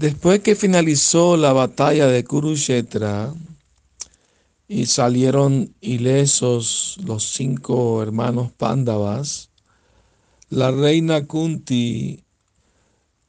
Después 0.00 0.40
que 0.40 0.56
finalizó 0.56 1.36
la 1.36 1.52
batalla 1.52 2.06
de 2.06 2.24
Kurukshetra 2.24 3.34
y 4.66 4.86
salieron 4.86 5.74
ilesos 5.82 6.96
los 7.04 7.22
cinco 7.34 8.02
hermanos 8.02 8.50
Pándavas, 8.50 9.50
la 10.48 10.70
reina 10.70 11.26
Kunti 11.26 12.24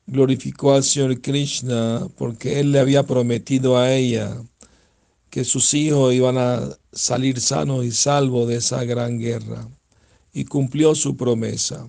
glorificó 0.08 0.74
al 0.74 0.86
Señor 0.86 1.20
Krishna 1.20 2.08
porque 2.16 2.62
él 2.62 2.72
le 2.72 2.80
había 2.80 3.04
prometido 3.04 3.78
a 3.78 3.92
ella 3.92 4.42
que 5.30 5.44
sus 5.44 5.74
hijos 5.74 6.14
iban 6.14 6.38
a 6.38 6.70
salir 6.94 7.42
sanos 7.42 7.84
y 7.84 7.92
salvos 7.92 8.48
de 8.48 8.56
esa 8.56 8.86
gran 8.86 9.20
guerra 9.20 9.68
y 10.32 10.46
cumplió 10.46 10.96
su 10.96 11.18
promesa. 11.18 11.86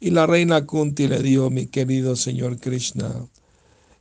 Y 0.00 0.10
la 0.10 0.26
reina 0.26 0.66
Kunti 0.66 1.06
le 1.06 1.20
dijo, 1.20 1.50
mi 1.50 1.68
querido 1.68 2.16
Señor 2.16 2.58
Krishna, 2.58 3.28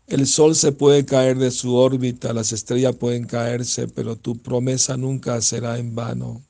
el 0.07 0.27
sol 0.27 0.55
se 0.55 0.71
puede 0.71 1.05
caer 1.05 1.37
de 1.37 1.51
su 1.51 1.75
órbita, 1.75 2.33
las 2.33 2.51
estrellas 2.51 2.95
pueden 2.95 3.25
caerse, 3.25 3.87
pero 3.87 4.15
tu 4.15 4.37
promesa 4.37 4.97
nunca 4.97 5.41
será 5.41 5.77
en 5.79 5.95
vano. 5.95 6.43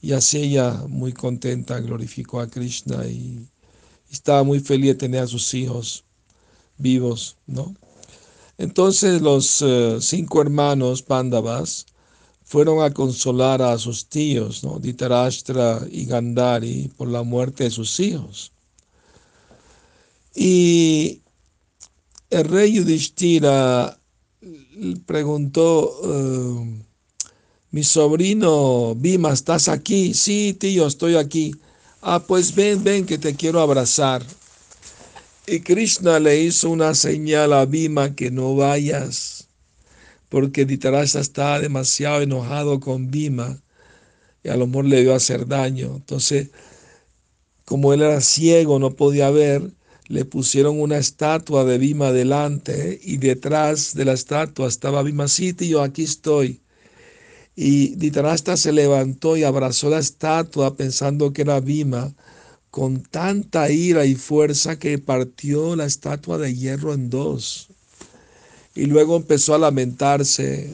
Y 0.00 0.12
así 0.12 0.38
ella, 0.38 0.84
muy 0.88 1.12
contenta, 1.12 1.80
glorificó 1.80 2.40
a 2.40 2.48
Krishna 2.48 3.06
y 3.06 3.48
estaba 4.10 4.42
muy 4.42 4.60
feliz 4.60 4.88
de 4.88 4.94
tener 4.96 5.22
a 5.22 5.26
sus 5.26 5.54
hijos 5.54 6.04
vivos, 6.76 7.36
¿no? 7.46 7.74
Entonces 8.58 9.22
los 9.22 9.62
eh, 9.62 9.98
cinco 10.00 10.40
hermanos 10.42 11.02
Pandavas 11.02 11.86
fueron 12.44 12.82
a 12.82 12.92
consolar 12.92 13.62
a 13.62 13.78
sus 13.78 14.08
tíos, 14.08 14.62
¿no? 14.62 14.78
Ditarashtra 14.78 15.80
y 15.90 16.06
Gandhari, 16.06 16.90
por 16.96 17.08
la 17.08 17.22
muerte 17.22 17.64
de 17.64 17.70
sus 17.70 17.98
hijos. 18.00 18.52
Y 20.34 21.22
el 22.34 22.44
rey 22.44 22.72
Yudhishthira 22.72 23.98
preguntó, 25.06 25.92
eh, 26.04 26.82
mi 27.70 27.84
sobrino 27.84 28.94
Bima, 28.96 29.32
¿estás 29.32 29.68
aquí? 29.68 30.14
Sí, 30.14 30.56
tío, 30.58 30.86
estoy 30.86 31.16
aquí. 31.16 31.54
Ah, 32.02 32.22
pues 32.26 32.54
ven, 32.54 32.82
ven, 32.82 33.06
que 33.06 33.18
te 33.18 33.34
quiero 33.34 33.60
abrazar. 33.60 34.22
Y 35.46 35.60
Krishna 35.60 36.18
le 36.18 36.40
hizo 36.42 36.70
una 36.70 36.94
señal 36.94 37.52
a 37.52 37.66
Bima 37.66 38.14
que 38.14 38.30
no 38.30 38.56
vayas, 38.56 39.48
porque 40.28 40.64
Dhritarashtra 40.64 41.20
estaba 41.20 41.60
demasiado 41.60 42.22
enojado 42.22 42.80
con 42.80 43.10
Bima 43.10 43.58
y 44.42 44.48
a 44.48 44.56
lo 44.56 44.66
mejor 44.66 44.86
le 44.86 45.12
a 45.12 45.16
hacer 45.16 45.46
daño. 45.46 45.96
Entonces, 45.96 46.48
como 47.64 47.92
él 47.92 48.02
era 48.02 48.20
ciego, 48.20 48.78
no 48.78 48.94
podía 48.94 49.30
ver, 49.30 49.70
le 50.06 50.24
pusieron 50.24 50.80
una 50.80 50.98
estatua 50.98 51.64
de 51.64 51.78
Bima 51.78 52.12
delante 52.12 53.00
y 53.02 53.16
detrás 53.16 53.94
de 53.94 54.04
la 54.04 54.12
estatua 54.12 54.68
estaba 54.68 55.02
Bima, 55.02 55.28
sí, 55.28 55.52
tío, 55.52 55.82
aquí 55.82 56.04
estoy. 56.04 56.60
Y 57.56 57.94
Dhritarashtra 57.96 58.56
se 58.56 58.72
levantó 58.72 59.36
y 59.36 59.44
abrazó 59.44 59.88
la 59.88 59.98
estatua 59.98 60.76
pensando 60.76 61.32
que 61.32 61.42
era 61.42 61.60
Bima, 61.60 62.14
con 62.70 63.02
tanta 63.02 63.70
ira 63.70 64.04
y 64.04 64.16
fuerza 64.16 64.78
que 64.78 64.98
partió 64.98 65.76
la 65.76 65.86
estatua 65.86 66.38
de 66.38 66.54
hierro 66.54 66.92
en 66.92 67.08
dos. 67.08 67.68
Y 68.74 68.86
luego 68.86 69.16
empezó 69.16 69.54
a 69.54 69.58
lamentarse. 69.58 70.70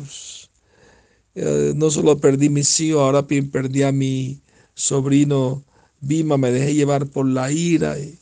Eh, 1.35 1.73
no 1.77 1.91
solo 1.91 2.19
perdí 2.19 2.49
mis 2.49 2.81
hijos, 2.81 3.03
ahora 3.03 3.27
perdí 3.27 3.83
a 3.83 3.93
mi 3.93 4.41
sobrino 4.75 5.63
Bima, 6.01 6.39
me 6.39 6.51
dejé 6.51 6.75
llevar 6.75 7.07
por 7.07 7.27
la 7.27 7.53
ira. 7.53 7.99
Y, 7.99 8.19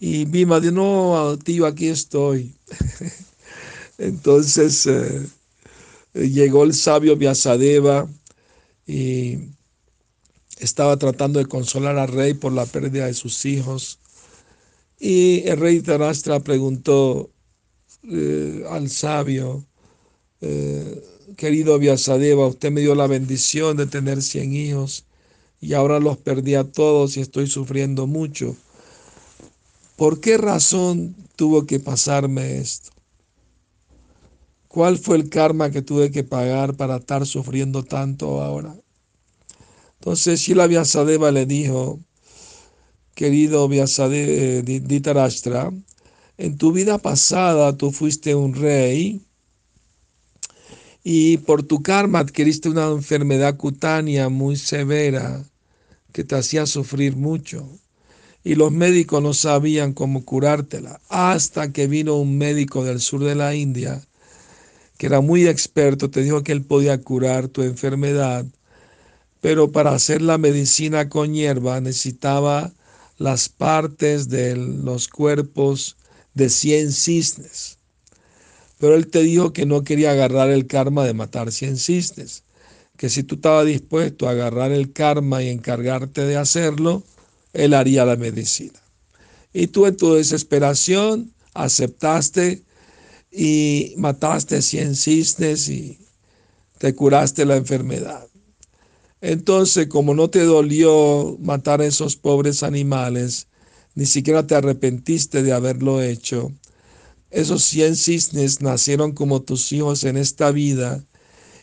y 0.00 0.24
Bima 0.24 0.60
dijo, 0.60 0.72
no, 0.72 1.38
tío, 1.38 1.66
aquí 1.66 1.88
estoy. 1.88 2.54
Entonces 3.98 4.86
eh, 4.86 5.28
llegó 6.14 6.64
el 6.64 6.72
sabio 6.72 7.16
Vyasadeva 7.16 8.08
y 8.86 9.36
estaba 10.58 10.96
tratando 10.96 11.38
de 11.38 11.44
consolar 11.44 11.98
al 11.98 12.08
rey 12.08 12.32
por 12.32 12.52
la 12.52 12.64
pérdida 12.64 13.06
de 13.06 13.14
sus 13.14 13.44
hijos. 13.44 13.98
Y 14.98 15.46
el 15.46 15.58
rey 15.58 15.80
Tarastra 15.82 16.40
preguntó 16.40 17.30
eh, 18.10 18.64
al 18.70 18.88
sabio, 18.88 19.66
eh, 20.40 21.04
querido 21.36 21.78
Vyasadeva, 21.78 22.46
usted 22.46 22.72
me 22.72 22.80
dio 22.80 22.94
la 22.94 23.06
bendición 23.06 23.76
de 23.76 23.86
tener 23.86 24.22
100 24.22 24.52
hijos 24.54 25.04
y 25.60 25.74
ahora 25.74 26.00
los 26.00 26.16
perdí 26.16 26.54
a 26.54 26.64
todos 26.64 27.18
y 27.18 27.20
estoy 27.20 27.46
sufriendo 27.48 28.06
mucho. 28.06 28.56
¿Por 30.00 30.18
qué 30.18 30.38
razón 30.38 31.14
tuvo 31.36 31.66
que 31.66 31.78
pasarme 31.78 32.56
esto? 32.56 32.90
¿Cuál 34.66 34.96
fue 34.96 35.18
el 35.18 35.28
karma 35.28 35.70
que 35.70 35.82
tuve 35.82 36.10
que 36.10 36.24
pagar 36.24 36.74
para 36.74 36.96
estar 36.96 37.26
sufriendo 37.26 37.82
tanto 37.82 38.40
ahora? 38.40 38.74
Entonces 39.98 40.40
Shila 40.40 40.66
Vyasadeva 40.68 41.30
le 41.32 41.44
dijo, 41.44 42.00
querido 43.14 43.68
Vyasadeva 43.68 44.62
Ditarashtra, 44.62 45.70
en 46.38 46.56
tu 46.56 46.72
vida 46.72 46.96
pasada 46.96 47.76
tú 47.76 47.90
fuiste 47.92 48.34
un 48.34 48.54
rey 48.54 49.20
y 51.04 51.36
por 51.36 51.62
tu 51.62 51.82
karma 51.82 52.20
adquiriste 52.20 52.70
una 52.70 52.86
enfermedad 52.86 53.58
cutánea 53.58 54.30
muy 54.30 54.56
severa 54.56 55.44
que 56.10 56.24
te 56.24 56.36
hacía 56.36 56.64
sufrir 56.64 57.16
mucho 57.16 57.68
y 58.42 58.54
los 58.54 58.72
médicos 58.72 59.22
no 59.22 59.34
sabían 59.34 59.92
cómo 59.92 60.24
curártela, 60.24 61.00
hasta 61.08 61.72
que 61.72 61.86
vino 61.86 62.16
un 62.16 62.38
médico 62.38 62.84
del 62.84 63.00
sur 63.00 63.24
de 63.24 63.34
la 63.34 63.54
India, 63.54 64.02
que 64.96 65.06
era 65.06 65.20
muy 65.20 65.46
experto, 65.46 66.10
te 66.10 66.22
dijo 66.22 66.42
que 66.42 66.52
él 66.52 66.62
podía 66.62 67.00
curar 67.00 67.48
tu 67.48 67.62
enfermedad, 67.62 68.44
pero 69.40 69.72
para 69.72 69.92
hacer 69.92 70.22
la 70.22 70.38
medicina 70.38 71.08
con 71.08 71.34
hierba 71.34 71.80
necesitaba 71.80 72.72
las 73.16 73.48
partes 73.48 74.28
de 74.28 74.56
los 74.56 75.08
cuerpos 75.08 75.96
de 76.34 76.48
100 76.48 76.92
cisnes. 76.92 77.78
Pero 78.78 78.94
él 78.94 79.08
te 79.08 79.22
dijo 79.22 79.52
que 79.52 79.66
no 79.66 79.84
quería 79.84 80.12
agarrar 80.12 80.50
el 80.50 80.66
karma 80.66 81.04
de 81.04 81.12
matar 81.12 81.52
100 81.52 81.76
cisnes, 81.76 82.44
que 82.96 83.10
si 83.10 83.22
tú 83.22 83.34
estabas 83.36 83.66
dispuesto 83.66 84.26
a 84.26 84.32
agarrar 84.32 84.72
el 84.72 84.92
karma 84.92 85.42
y 85.42 85.48
encargarte 85.48 86.24
de 86.24 86.36
hacerlo, 86.36 87.02
él 87.52 87.74
haría 87.74 88.04
la 88.04 88.16
medicina. 88.16 88.80
Y 89.52 89.68
tú 89.68 89.86
en 89.86 89.96
tu 89.96 90.14
desesperación 90.14 91.32
aceptaste 91.54 92.62
y 93.30 93.94
mataste 93.96 94.62
100 94.62 94.96
cisnes 94.96 95.68
y 95.68 95.98
te 96.78 96.94
curaste 96.94 97.44
la 97.44 97.56
enfermedad. 97.56 98.26
Entonces, 99.20 99.88
como 99.88 100.14
no 100.14 100.30
te 100.30 100.44
dolió 100.44 101.36
matar 101.40 101.82
a 101.82 101.86
esos 101.86 102.16
pobres 102.16 102.62
animales, 102.62 103.48
ni 103.94 104.06
siquiera 104.06 104.46
te 104.46 104.54
arrepentiste 104.54 105.42
de 105.42 105.52
haberlo 105.52 106.00
hecho, 106.00 106.52
esos 107.30 107.62
100 107.64 107.96
cisnes 107.96 108.60
nacieron 108.60 109.12
como 109.12 109.42
tus 109.42 109.70
hijos 109.72 110.04
en 110.04 110.16
esta 110.16 110.50
vida 110.50 111.04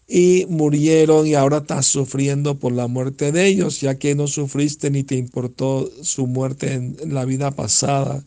y 0.08 0.46
murieron 0.48 1.28
y 1.28 1.36
ahora 1.36 1.58
estás 1.58 1.86
sufriendo 1.86 2.58
por 2.58 2.72
la 2.72 2.88
muerte 2.88 3.34
de 3.34 3.46
ellos, 3.46 3.82
ya 3.82 3.96
que 3.96 4.16
no 4.16 4.28
sufriste 4.28 4.90
ni 4.90 5.04
te 5.04 5.16
importó 5.16 5.92
su 6.02 6.28
muerte 6.28 6.74
en, 6.74 6.98
la 7.14 7.26
vida 7.26 7.52
pasada 7.52 8.24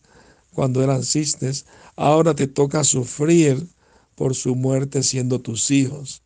cuando 0.53 0.83
eran 0.83 1.03
cisnes, 1.03 1.65
ahora 1.95 2.35
te 2.35 2.47
toca 2.47 2.83
sufrir 2.83 3.67
por 4.15 4.35
su 4.35 4.55
muerte 4.55 5.01
siendo 5.01 5.39
tus 5.39 5.71
hijos. 5.71 6.21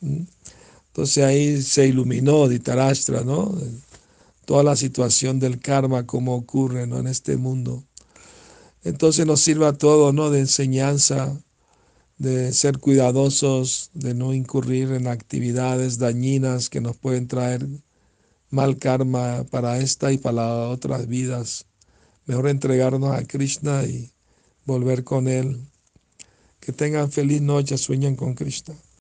¿Mm? 0.00 0.24
Entonces 0.88 1.24
ahí 1.24 1.62
se 1.62 1.86
iluminó 1.86 2.48
Ditarashtra, 2.48 3.22
¿no? 3.22 3.56
Toda 4.44 4.62
la 4.62 4.76
situación 4.76 5.40
del 5.40 5.58
karma, 5.58 6.04
cómo 6.06 6.34
ocurre 6.34 6.86
¿no? 6.86 6.98
en 6.98 7.06
este 7.06 7.38
mundo. 7.38 7.82
Entonces 8.84 9.24
nos 9.24 9.40
sirve 9.40 9.66
a 9.66 9.72
todos, 9.72 10.12
¿no? 10.12 10.28
De 10.28 10.40
enseñanza 10.40 11.34
de 12.22 12.52
ser 12.52 12.78
cuidadosos, 12.78 13.90
de 13.94 14.14
no 14.14 14.32
incurrir 14.32 14.92
en 14.92 15.08
actividades 15.08 15.98
dañinas 15.98 16.70
que 16.70 16.80
nos 16.80 16.96
pueden 16.96 17.26
traer 17.26 17.66
mal 18.48 18.78
karma 18.78 19.44
para 19.50 19.78
esta 19.78 20.12
y 20.12 20.18
para 20.18 20.68
otras 20.68 21.08
vidas. 21.08 21.66
Mejor 22.26 22.48
entregarnos 22.48 23.10
a 23.10 23.24
Krishna 23.24 23.82
y 23.82 24.12
volver 24.64 25.02
con 25.02 25.26
Él. 25.26 25.66
Que 26.60 26.70
tengan 26.70 27.10
feliz 27.10 27.42
noche, 27.42 27.76
sueñen 27.76 28.14
con 28.14 28.34
Krishna. 28.34 28.76